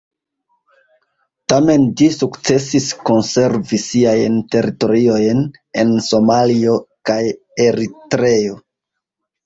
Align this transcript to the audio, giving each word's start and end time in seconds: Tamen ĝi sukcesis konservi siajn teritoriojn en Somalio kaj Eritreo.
Tamen 1.53 1.85
ĝi 2.01 2.07
sukcesis 2.15 2.89
konservi 3.11 3.81
siajn 3.85 4.41
teritoriojn 4.57 5.47
en 5.85 5.95
Somalio 6.11 6.83
kaj 7.13 7.23
Eritreo. 7.71 8.63